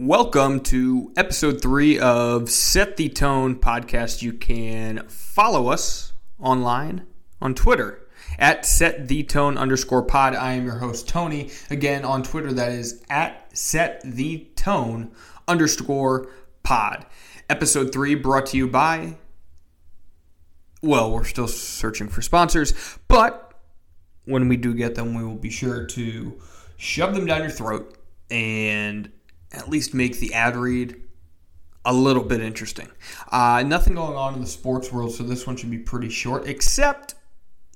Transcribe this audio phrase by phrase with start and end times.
[0.00, 4.22] Welcome to episode three of Set the Tone podcast.
[4.22, 7.04] You can follow us online
[7.42, 8.06] on Twitter
[8.38, 10.36] at set the tone underscore pod.
[10.36, 11.50] I am your host, Tony.
[11.68, 15.10] Again, on Twitter, that is at set the tone
[15.48, 16.28] underscore
[16.62, 17.04] pod.
[17.50, 19.16] Episode three brought to you by,
[20.80, 22.72] well, we're still searching for sponsors,
[23.08, 23.52] but
[24.26, 26.40] when we do get them, we will be sure to
[26.76, 27.98] shove them down your throat
[28.30, 29.10] and
[29.52, 31.00] at least make the ad read
[31.84, 32.88] a little bit interesting.
[33.32, 36.46] Uh, nothing going on in the sports world, so this one should be pretty short,
[36.46, 37.14] except.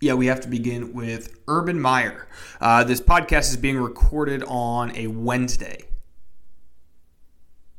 [0.00, 2.26] Yeah, we have to begin with Urban Meyer.
[2.60, 5.84] Uh, this podcast is being recorded on a Wednesday.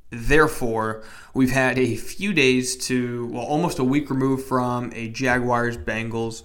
[0.09, 5.75] Therefore, we've had a few days to, well, almost a week removed from a Jaguars
[5.75, 6.43] Bengals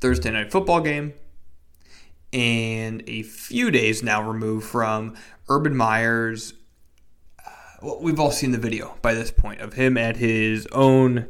[0.00, 1.14] Thursday night football game,
[2.32, 5.14] and a few days now removed from
[5.48, 6.54] Urban Meyer's
[7.82, 11.28] well, we've all seen the video by this point of him at his own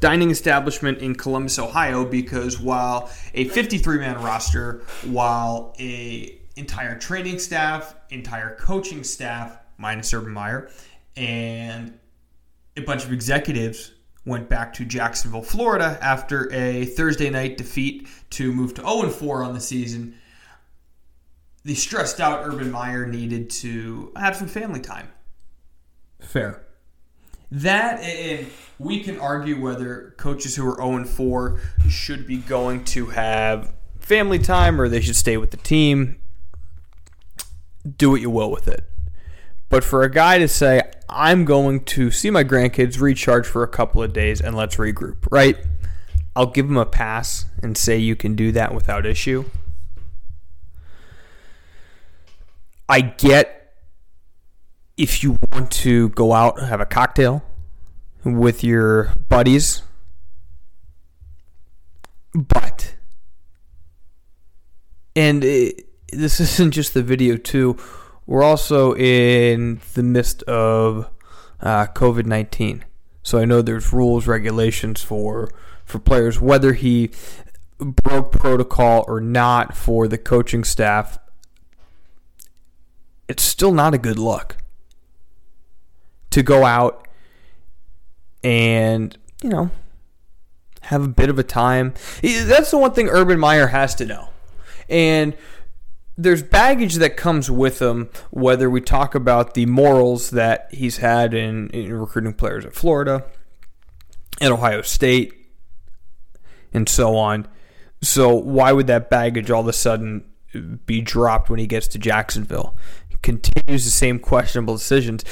[0.00, 7.38] dining establishment in Columbus, Ohio, because while a 53 man roster, while a entire training
[7.38, 10.70] staff, entire coaching staff, minus Urban Meyer,
[11.16, 11.98] and
[12.76, 13.92] a bunch of executives
[14.24, 19.42] went back to Jacksonville, Florida after a Thursday night defeat to move to 0 4
[19.42, 20.14] on the season.
[21.64, 25.08] The stressed out Urban Meyer needed to have some family time
[26.20, 26.64] Fair.
[27.50, 33.06] That and we can argue whether coaches who are 0 4 should be going to
[33.06, 36.20] have family time or they should stay with the team.
[37.96, 38.84] Do what you will with it.
[39.70, 43.68] But for a guy to say, I'm going to see my grandkids, recharge for a
[43.68, 45.56] couple of days, and let's regroup, right?
[46.34, 49.44] I'll give him a pass and say you can do that without issue.
[52.88, 53.57] I get
[54.98, 57.42] if you want to go out have a cocktail
[58.24, 59.82] with your buddies
[62.34, 62.96] but
[65.14, 67.76] and it, this isn't just the video too
[68.26, 71.08] we're also in the midst of
[71.60, 72.82] uh, covid-19
[73.22, 75.48] so i know there's rules regulations for
[75.84, 77.10] for players whether he
[77.78, 81.20] broke protocol or not for the coaching staff
[83.28, 84.56] it's still not a good look
[86.30, 87.06] to go out
[88.42, 89.70] and, you know,
[90.82, 91.94] have a bit of a time.
[92.22, 94.30] That's the one thing Urban Meyer has to know.
[94.88, 95.36] And
[96.16, 101.32] there's baggage that comes with him, whether we talk about the morals that he's had
[101.32, 103.24] in, in recruiting players at Florida,
[104.40, 105.32] at Ohio State,
[106.72, 107.46] and so on.
[108.02, 110.24] So, why would that baggage all of a sudden
[110.86, 112.76] be dropped when he gets to Jacksonville?
[113.08, 115.24] He continues the same questionable decisions.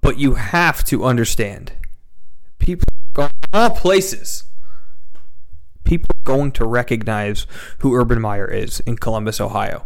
[0.00, 1.72] But you have to understand
[2.58, 4.44] people go all places.
[5.84, 7.46] People are going to recognize
[7.78, 9.84] who Urban Meyer is in Columbus, Ohio.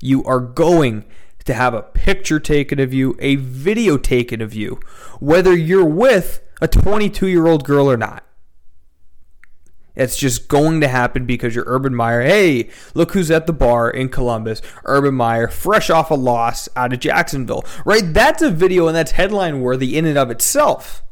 [0.00, 1.04] You are going
[1.44, 4.80] to have a picture taken of you, a video taken of you,
[5.20, 8.24] whether you're with a 22 year old girl or not.
[9.96, 12.22] It's just going to happen because you're Urban Meyer.
[12.22, 14.60] Hey, look who's at the bar in Columbus.
[14.84, 17.64] Urban Meyer, fresh off a loss out of Jacksonville.
[17.84, 18.02] Right?
[18.12, 21.02] That's a video and that's headline worthy in and of itself.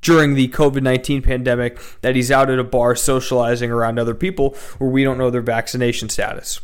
[0.00, 4.56] During the COVID 19 pandemic, that he's out at a bar socializing around other people
[4.78, 6.60] where we don't know their vaccination status.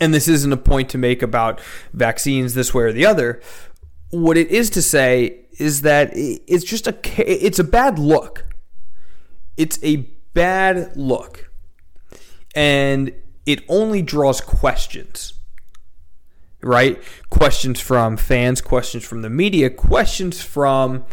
[0.00, 1.60] And this isn't a point to make about
[1.92, 3.40] vaccines this way or the other.
[4.10, 8.45] What it is to say is that it's just a it's a bad look
[9.56, 11.50] it's a bad look.
[12.54, 13.12] And
[13.44, 15.34] it only draws questions.
[16.62, 17.00] Right?
[17.30, 21.04] Questions from fans, questions from the media, questions from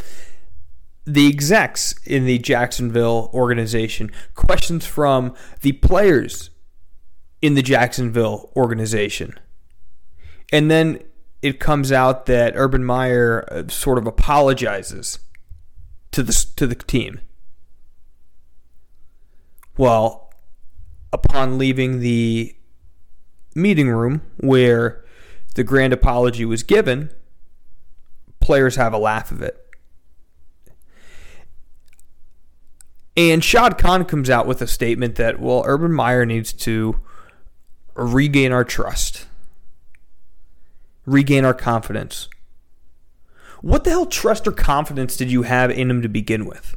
[1.06, 6.50] the execs in the Jacksonville organization, questions from the players
[7.42, 9.38] in the Jacksonville organization.
[10.52, 11.00] And then
[11.42, 15.20] it comes out that Urban Meyer uh, sort of apologizes
[16.12, 17.20] to the to the team.
[19.78, 20.32] Well,
[21.12, 22.56] upon leaving the
[23.56, 25.04] meeting room where
[25.56, 27.12] the grand apology was given,
[28.40, 29.60] players have a laugh of it.
[33.16, 37.00] And Shad Khan comes out with a statement that, well, Urban Meyer needs to
[37.94, 39.28] regain our trust,
[41.06, 42.28] regain our confidence.
[43.62, 46.76] What the hell trust or confidence did you have in him to begin with?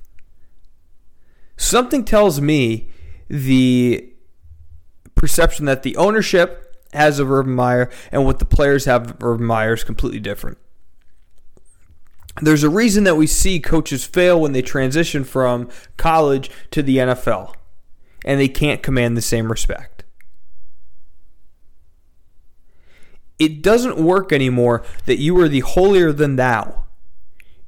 [1.57, 2.91] Something tells me
[3.29, 4.13] the
[5.15, 9.47] perception that the ownership has of Urban Meyer and what the players have of Urban
[9.47, 10.59] Meyer is completely different.
[12.41, 16.99] There's a reason that we see coaches fail when they transition from college to the
[16.99, 17.55] NFL,
[18.27, 20.05] and they can't command the same respect.
[23.39, 26.85] It doesn't work anymore that you are the holier than thou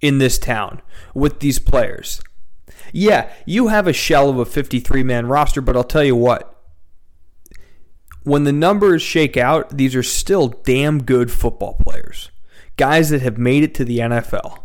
[0.00, 0.82] in this town
[1.14, 2.20] with these players.
[2.92, 6.54] Yeah, you have a shell of a 53 man roster, but I'll tell you what.
[8.22, 12.30] When the numbers shake out, these are still damn good football players.
[12.76, 14.58] Guys that have made it to the NFL.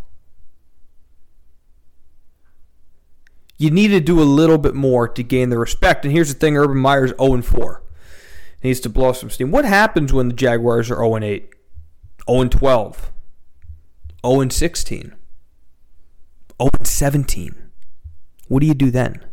[3.58, 6.04] You need to do a little bit more to gain the respect.
[6.04, 7.84] And here's the thing Urban Meyer's 0 4.
[8.62, 9.52] He needs to blow some steam.
[9.52, 11.50] What happens when the Jaguars are 0 8?
[12.30, 13.12] 0 12?
[14.26, 15.14] 0 16?
[16.62, 17.63] 0 17?
[18.48, 19.24] What do you do then?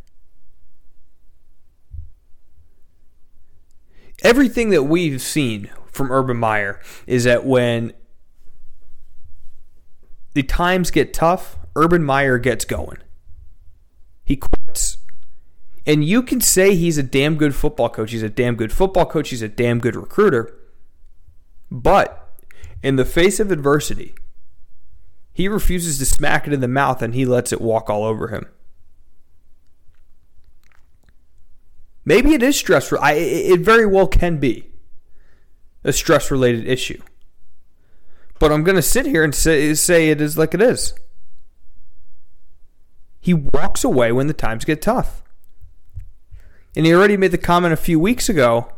[4.22, 7.92] Everything that we've seen from Urban Meyer is that when
[10.34, 12.98] the times get tough, Urban Meyer gets going.
[14.24, 14.98] He quits.
[15.86, 18.12] And you can say he's a damn good football coach.
[18.12, 19.30] He's a damn good football coach.
[19.30, 20.54] He's a damn good recruiter.
[21.70, 22.28] But
[22.82, 24.14] in the face of adversity,
[25.32, 28.28] he refuses to smack it in the mouth and he lets it walk all over
[28.28, 28.46] him.
[32.04, 32.92] Maybe it is stress.
[32.92, 34.70] I, it very well can be
[35.84, 37.00] a stress related issue.
[38.38, 40.94] But I'm going to sit here and say, say it is like it is.
[43.20, 45.22] He walks away when the times get tough.
[46.74, 48.72] And he already made the comment a few weeks ago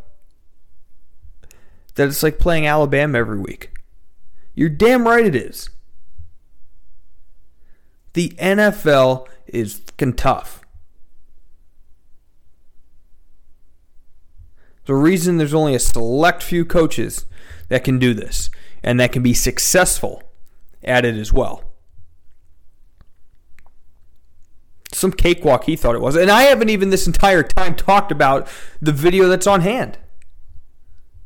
[1.94, 3.70] that it's like playing Alabama every week.
[4.54, 5.70] You're damn right it is.
[8.14, 10.61] The NFL is fucking tough.
[14.84, 17.26] The reason there's only a select few coaches
[17.68, 18.50] that can do this
[18.82, 20.22] and that can be successful
[20.82, 21.64] at it as well.
[24.92, 26.16] Some cakewalk he thought it was.
[26.16, 28.48] And I haven't even this entire time talked about
[28.80, 29.98] the video that's on hand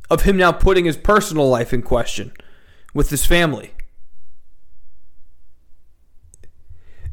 [0.08, 2.32] of him now putting his personal life in question
[2.94, 3.72] with his family.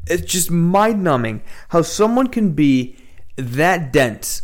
[0.06, 2.96] It's just mind numbing how someone can be
[3.36, 4.42] that dense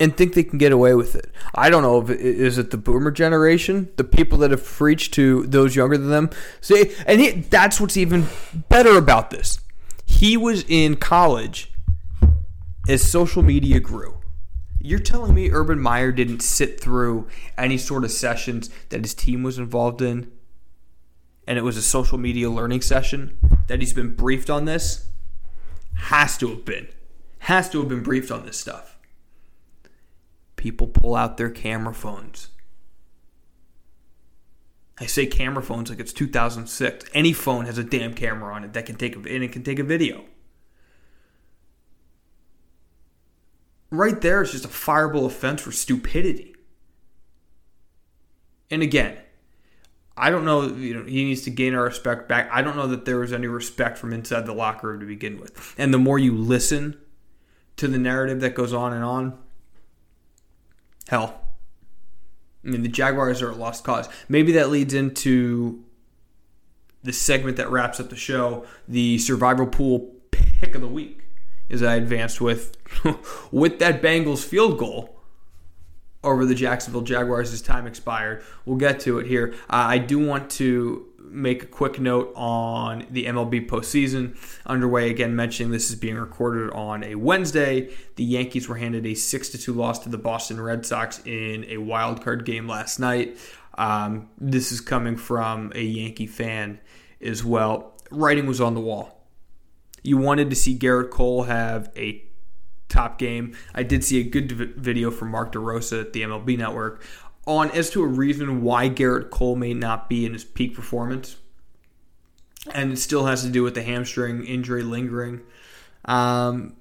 [0.00, 1.32] and think they can get away with it.
[1.54, 5.14] I don't know if it, is it the boomer generation, the people that have preached
[5.14, 6.30] to those younger than them.
[6.60, 8.26] See, and he, that's what's even
[8.68, 9.60] better about this.
[10.04, 11.72] He was in college
[12.88, 14.18] as social media grew.
[14.80, 19.42] You're telling me Urban Meyer didn't sit through any sort of sessions that his team
[19.42, 20.30] was involved in?
[21.46, 23.38] And it was a social media learning session
[23.68, 25.08] that he's been briefed on this?
[25.94, 26.88] Has to have been.
[27.40, 28.93] Has to have been briefed on this stuff
[30.64, 32.48] people pull out their camera phones.
[34.98, 37.04] I say camera phones like it's 2006.
[37.12, 39.62] Any phone has a damn camera on it that can take a, and it can
[39.62, 40.24] take a video.
[43.90, 46.54] Right there is just a fireable offense for stupidity.
[48.70, 49.18] And again,
[50.16, 50.62] I don't know.
[50.62, 52.48] You know, he needs to gain our respect back.
[52.50, 55.38] I don't know that there was any respect from inside the locker room to begin
[55.38, 55.74] with.
[55.76, 56.98] And the more you listen
[57.76, 59.43] to the narrative that goes on and on,
[61.08, 61.40] Hell.
[62.64, 64.08] I mean, the Jaguars are a lost cause.
[64.28, 65.84] Maybe that leads into
[67.02, 71.24] the segment that wraps up the show, the survival pool pick of the week,
[71.70, 72.76] as I advanced with
[73.52, 75.14] with that Bengals field goal
[76.22, 78.42] over the Jacksonville Jaguars as time expired.
[78.64, 79.54] We'll get to it here.
[79.68, 85.10] Uh, I do want to make a quick note on the MLB postseason underway.
[85.10, 87.90] Again, mentioning this is being recorded on a Wednesday.
[88.16, 91.78] The Yankees were handed a 6 2 loss to the Boston Red Sox in a
[91.78, 93.38] wild card game last night.
[93.76, 96.80] Um, this is coming from a Yankee fan
[97.20, 97.94] as well.
[98.10, 99.26] Writing was on the wall.
[100.02, 102.22] You wanted to see Gerrit Cole have a
[102.88, 103.56] top game.
[103.74, 107.02] I did see a good video from Mark DeRosa at the MLB Network
[107.46, 111.36] on as to a reason why Gerrit Cole may not be in his peak performance.
[112.72, 115.42] And it still has to do with the hamstring injury lingering.
[116.06, 116.76] Um,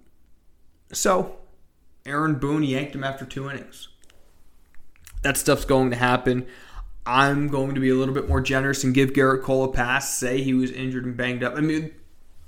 [0.93, 1.37] so,
[2.05, 3.89] Aaron Boone yanked him after two innings.
[5.23, 6.45] That stuff's going to happen.
[7.05, 10.17] I'm going to be a little bit more generous and give Gerrit Cole a pass.
[10.17, 11.55] Say he was injured and banged up.
[11.55, 11.91] I mean,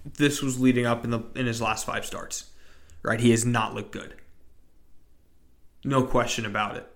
[0.06, 2.52] this was leading up in the in his last five starts,
[3.02, 3.20] right?
[3.20, 4.16] He has not looked good.
[5.84, 6.95] No question about it.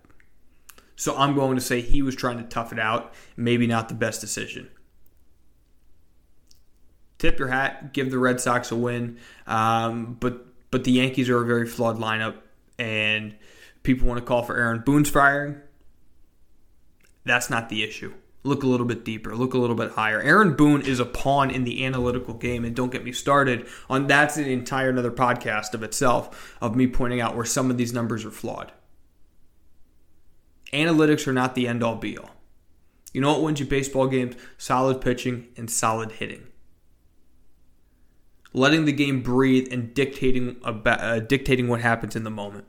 [0.99, 3.13] So I'm going to say he was trying to tough it out.
[3.37, 4.69] Maybe not the best decision.
[7.17, 9.17] Tip your hat, give the Red Sox a win.
[9.47, 12.35] Um, but but the Yankees are a very flawed lineup,
[12.77, 13.33] and
[13.81, 15.61] people want to call for Aaron Boone's firing.
[17.23, 18.13] That's not the issue.
[18.43, 20.19] Look a little bit deeper, look a little bit higher.
[20.19, 24.07] Aaron Boone is a pawn in the analytical game, and don't get me started on
[24.07, 27.93] that's an entire another podcast of itself of me pointing out where some of these
[27.93, 28.73] numbers are flawed.
[30.73, 32.35] Analytics are not the end all be all.
[33.13, 34.35] You know what wins you baseball games?
[34.57, 36.47] Solid pitching and solid hitting.
[38.53, 42.65] Letting the game breathe and dictating about, uh, dictating what happens in the moment.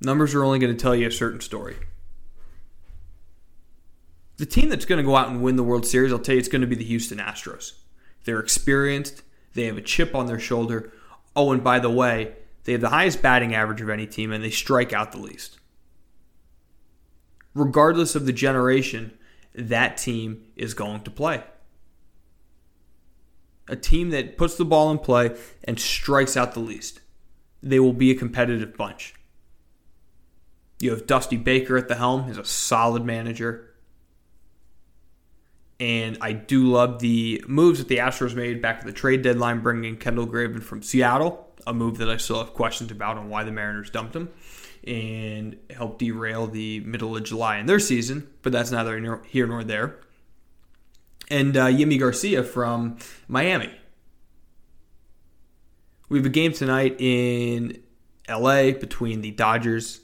[0.00, 1.76] Numbers are only going to tell you a certain story.
[4.36, 6.38] The team that's going to go out and win the World Series, I'll tell you,
[6.38, 7.72] it's going to be the Houston Astros.
[8.24, 9.22] They're experienced,
[9.54, 10.92] they have a chip on their shoulder.
[11.34, 12.36] Oh, and by the way,
[12.68, 15.58] they have the highest batting average of any team, and they strike out the least.
[17.54, 19.16] Regardless of the generation,
[19.54, 21.42] that team is going to play.
[23.68, 25.34] A team that puts the ball in play
[25.64, 27.00] and strikes out the least.
[27.62, 29.14] They will be a competitive bunch.
[30.78, 33.76] You have Dusty Baker at the helm, he's a solid manager.
[35.80, 39.60] And I do love the moves that the Astros made back at the trade deadline,
[39.62, 43.44] bringing Kendall Graveman from Seattle, a move that I still have questions about on why
[43.44, 44.30] the Mariners dumped him,
[44.86, 49.64] and helped derail the middle of July in their season, but that's neither here nor
[49.64, 50.00] there.
[51.30, 53.70] And uh, Yimi Garcia from Miami.
[56.08, 57.82] We have a game tonight in
[58.28, 60.00] LA between the Dodgers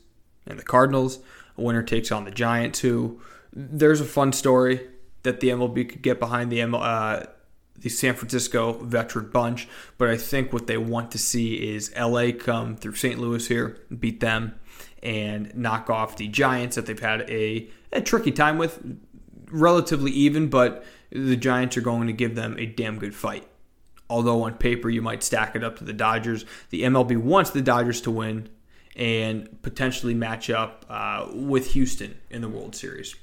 [0.46, 1.20] and the Cardinals.
[1.56, 4.86] A winner takes on the Giants, who there's a fun story
[5.22, 7.26] that the MLB could get behind the uh,
[7.78, 12.30] the San Francisco veteran bunch, but I think what they want to see is LA
[12.38, 13.18] come through St.
[13.18, 14.54] Louis here, beat them,
[15.02, 18.80] and knock off the Giants that they've had a, a tricky time with,
[19.50, 23.46] relatively even, but the Giants are going to give them a damn good fight.
[24.08, 27.62] Although on paper you might stack it up to the Dodgers, the MLB wants the
[27.62, 28.48] Dodgers to win
[28.96, 33.14] and potentially match up uh, with Houston in the World Series.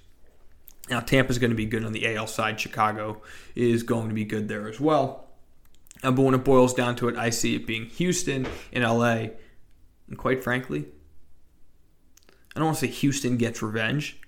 [0.91, 2.59] Now, Tampa's going to be good on the AL side.
[2.59, 3.21] Chicago
[3.55, 5.29] is going to be good there as well.
[6.03, 9.27] Uh, but when it boils down to it, I see it being Houston and LA.
[10.09, 10.85] And quite frankly,
[12.53, 14.19] I don't want to say Houston gets revenge,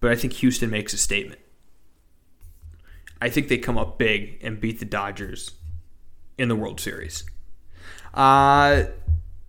[0.00, 1.40] but I think Houston makes a statement.
[3.22, 5.52] I think they come up big and beat the Dodgers
[6.36, 7.24] in the World Series.
[8.12, 8.84] Uh,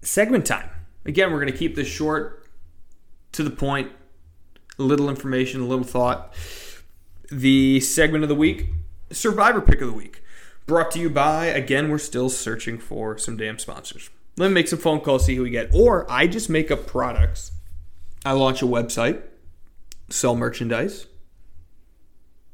[0.02, 0.70] segment time.
[1.04, 2.48] Again, we're going to keep this short,
[3.34, 3.92] to the point,
[4.78, 6.34] little information, a little thought.
[7.32, 8.70] The segment of the week,
[9.12, 10.22] Survivor Pick of the Week,
[10.66, 14.10] brought to you by, again, we're still searching for some damn sponsors.
[14.38, 15.70] Let me make some phone calls, see who we get.
[15.74, 17.52] Or I just make up products.
[18.26, 19.22] I launch a website,
[20.10, 21.08] sell merchandise,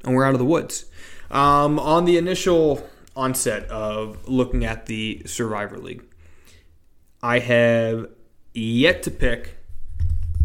[0.04, 0.86] and we're out of the woods.
[1.30, 6.04] Um, on the initial onset of looking at the Survivor League,
[7.22, 8.08] I have
[8.54, 9.58] yet to pick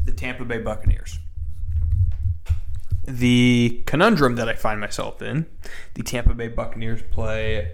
[0.04, 1.18] the Tampa Bay Buccaneers
[3.06, 5.46] the conundrum that I find myself in
[5.94, 7.72] the Tampa Bay Buccaneers play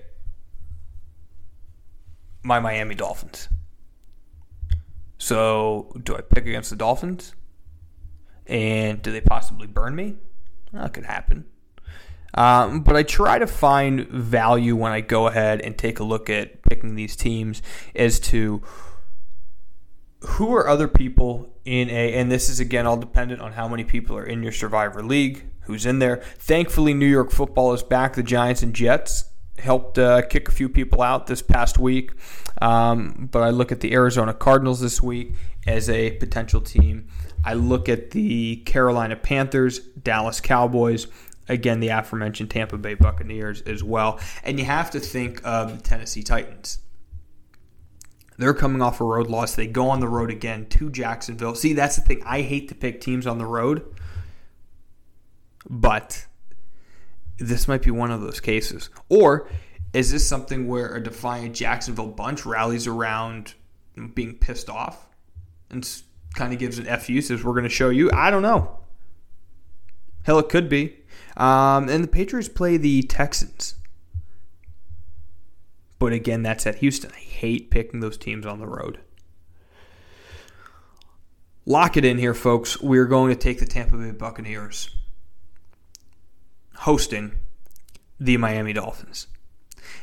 [2.42, 3.48] my Miami Dolphins.
[5.18, 7.34] So, do I pick against the Dolphins?
[8.46, 10.16] And do they possibly burn me?
[10.72, 11.44] That could happen.
[12.34, 16.30] Um, but I try to find value when I go ahead and take a look
[16.30, 17.60] at picking these teams
[17.94, 18.62] as to
[20.20, 23.84] who are other people in a and this is again all dependent on how many
[23.84, 26.16] people are in your survivor league who's in there.
[26.36, 28.14] Thankfully new york football is back.
[28.14, 32.10] The giants and jets helped uh, kick a few people out this past week.
[32.60, 35.34] Um, but i look at the arizona cardinals this week
[35.64, 37.06] as a potential team.
[37.44, 41.06] I look at the carolina panthers dallas cowboys
[41.48, 44.18] again the aforementioned tampa bay buccaneers as well.
[44.42, 46.80] And you have to think of the tennessee titans
[48.40, 49.54] they're coming off a road loss.
[49.54, 51.54] They go on the road again to Jacksonville.
[51.54, 52.22] See, that's the thing.
[52.24, 53.84] I hate to pick teams on the road,
[55.68, 56.26] but
[57.38, 58.88] this might be one of those cases.
[59.10, 59.48] Or
[59.92, 63.54] is this something where a defiant Jacksonville bunch rallies around
[64.14, 65.06] being pissed off
[65.68, 65.86] and
[66.34, 68.10] kind of gives an FU, says, We're going to show you?
[68.12, 68.78] I don't know.
[70.22, 70.96] Hell, it could be.
[71.36, 73.74] Um, and the Patriots play the Texans.
[76.00, 77.12] But again, that's at Houston.
[77.12, 78.98] I hate picking those teams on the road.
[81.66, 82.80] Lock it in here, folks.
[82.80, 84.90] We're going to take the Tampa Bay Buccaneers
[86.78, 87.32] hosting
[88.18, 89.26] the Miami Dolphins.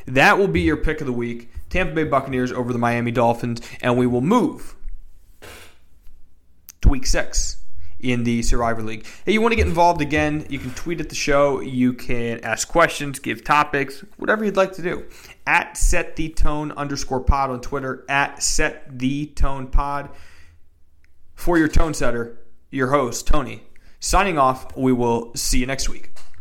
[0.06, 1.50] That will be your pick of the week.
[1.70, 4.76] Tampa Bay Buccaneers over the Miami Dolphins, and we will move
[6.82, 7.58] to week six
[8.00, 9.06] in the Survivor League.
[9.26, 10.46] Hey, you want to get involved again?
[10.50, 11.62] You can tweet at the show.
[11.62, 15.06] You can ask questions, give topics, whatever you'd like to do.
[15.46, 18.06] At set the tone underscore pod on Twitter.
[18.10, 20.10] At set the tone pod
[21.34, 22.40] for your tone setter.
[22.70, 23.64] your host, Tony,
[24.00, 24.76] signing off.
[24.76, 26.17] We will see you next week.